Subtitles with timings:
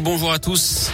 [0.00, 0.90] Bonjour à tous.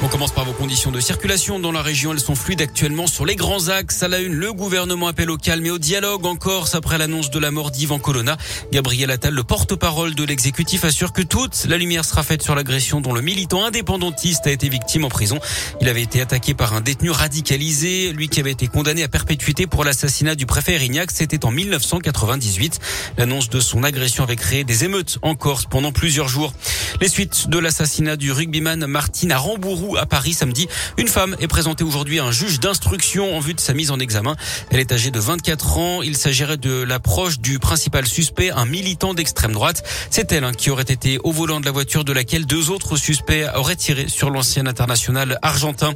[0.00, 2.12] On commence par vos conditions de circulation dans la région.
[2.12, 4.04] Elles sont fluides actuellement sur les grands axes.
[4.04, 7.30] À la une, le gouvernement appelle au calme et au dialogue en Corse après l'annonce
[7.30, 8.36] de la mort d'Ivan Colonna.
[8.70, 13.00] Gabriel Attal, le porte-parole de l'exécutif, assure que toute la lumière sera faite sur l'agression
[13.00, 15.40] dont le militant indépendantiste a été victime en prison.
[15.80, 19.66] Il avait été attaqué par un détenu radicalisé, lui qui avait été condamné à perpétuité
[19.66, 21.10] pour l'assassinat du préfet Erignac.
[21.10, 22.78] C'était en 1998.
[23.16, 26.52] L'annonce de son agression avait créé des émeutes en Corse pendant plusieurs jours.
[27.00, 30.68] Les suites de l'assassinat du rugbyman Martine à Rambourou à Paris samedi.
[30.96, 33.98] Une femme est présentée aujourd'hui à un juge d'instruction en vue de sa mise en
[33.98, 34.36] examen.
[34.70, 36.02] Elle est âgée de 24 ans.
[36.02, 39.82] Il s'agirait de l'approche du principal suspect, un militant d'extrême droite.
[40.10, 42.96] C'est elle hein, qui aurait été au volant de la voiture de laquelle deux autres
[42.96, 45.94] suspects auraient tiré sur l'ancien international argentin.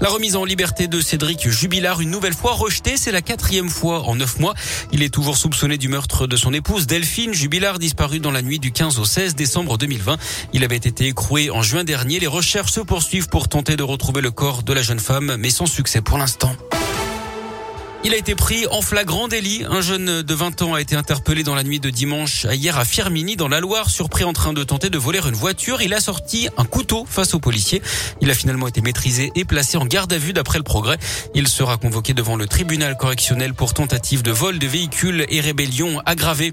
[0.00, 2.96] La remise en liberté de Cédric Jubilard, une nouvelle fois rejetée.
[2.96, 4.54] C'est la quatrième fois en neuf mois.
[4.92, 8.58] Il est toujours soupçonné du meurtre de son épouse Delphine Jubilard, disparue dans la nuit
[8.58, 10.16] du 15 au 16 décembre 2020.
[10.52, 12.18] Il avait été écroué en juin dernier.
[12.18, 15.50] Les recherches se poursuivent pour tenter de retrouver le corps de la jeune femme, mais
[15.50, 16.54] sans succès pour l'instant.
[18.04, 19.64] Il a été pris en flagrant délit.
[19.70, 22.76] Un jeune de 20 ans a été interpellé dans la nuit de dimanche à hier
[22.76, 25.82] à Firmini dans la Loire, surpris en train de tenter de voler une voiture.
[25.82, 27.80] Il a sorti un couteau face aux policiers.
[28.20, 30.98] Il a finalement été maîtrisé et placé en garde à vue d'après le progrès.
[31.36, 36.02] Il sera convoqué devant le tribunal correctionnel pour tentative de vol de véhicules et rébellion
[36.04, 36.52] aggravée.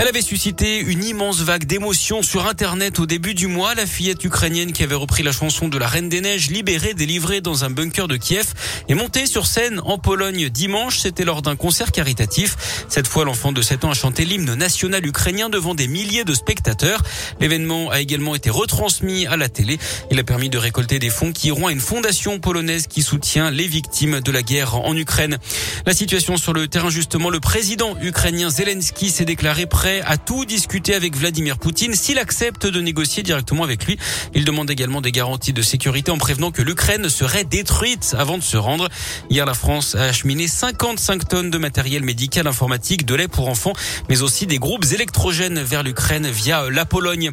[0.00, 3.74] Elle avait suscité une immense vague d'émotions sur Internet au début du mois.
[3.74, 7.40] La fillette ukrainienne qui avait repris la chanson de la Reine des Neiges, libérée, délivrée
[7.40, 8.46] dans un bunker de Kiev,
[8.88, 11.00] est montée sur scène en Pologne dimanche.
[11.00, 12.84] C'était lors d'un concert caritatif.
[12.88, 16.32] Cette fois, l'enfant de 7 ans a chanté l'hymne national ukrainien devant des milliers de
[16.32, 17.02] spectateurs.
[17.40, 19.78] L'événement a également été retransmis à la télé.
[20.12, 23.50] Il a permis de récolter des fonds qui iront à une fondation polonaise qui soutient
[23.50, 25.38] les victimes de la guerre en Ukraine.
[25.86, 30.44] La situation sur le terrain, justement, le président ukrainien Zelensky s'est déclaré prêt à tout
[30.44, 33.98] discuter avec Vladimir Poutine s'il accepte de négocier directement avec lui.
[34.34, 38.42] Il demande également des garanties de sécurité en prévenant que l'Ukraine serait détruite avant de
[38.42, 38.88] se rendre.
[39.30, 43.72] Hier, la France a acheminé 55 tonnes de matériel médical informatique, de lait pour enfants,
[44.08, 47.32] mais aussi des groupes électrogènes vers l'Ukraine via la Pologne.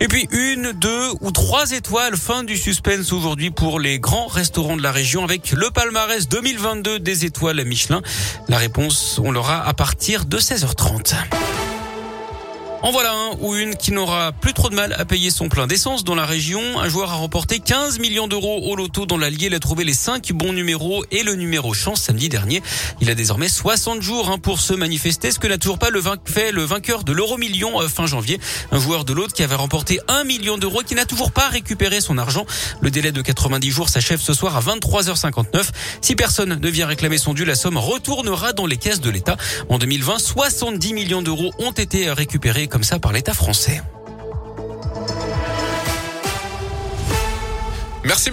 [0.00, 2.16] Et puis une, deux ou trois étoiles.
[2.16, 6.98] Fin du suspense aujourd'hui pour les grands restaurants de la région avec le palmarès 2022
[6.98, 8.02] des étoiles Michelin.
[8.48, 11.14] La réponse, on l'aura à partir de 16h30.
[12.84, 15.66] En voilà un ou une qui n'aura plus trop de mal à payer son plein
[15.66, 16.60] d'essence dans la région.
[16.78, 19.46] Un joueur a remporté 15 millions d'euros au loto dans l'Allier.
[19.46, 22.62] Il a trouvé les 5 bons numéros et le numéro chance samedi dernier.
[23.00, 26.02] Il a désormais 60 jours hein, pour se manifester, ce que n'a toujours pas le
[26.26, 28.38] fait le vainqueur de l'euro million euh, fin janvier.
[28.70, 32.02] Un joueur de l'autre qui avait remporté 1 million d'euros qui n'a toujours pas récupéré
[32.02, 32.44] son argent.
[32.82, 35.70] Le délai de 90 jours s'achève ce soir à 23h59.
[36.02, 39.38] Si personne ne vient réclamer son dû, la somme retournera dans les caisses de l'État.
[39.70, 43.80] En 2020, 70 millions d'euros ont été récupérés comme ça par l'État français.
[48.02, 48.32] Merci